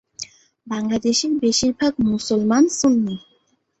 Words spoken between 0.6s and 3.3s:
বাংলাদেশের বেশির ভাগ মুসলমান সুন্নি।